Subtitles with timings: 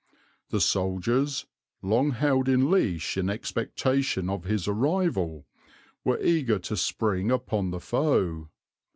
[0.49, 1.45] The soldiers,
[1.83, 5.45] long held in leash in expectation of his arrival,
[6.03, 8.49] were eager to spring upon the foe.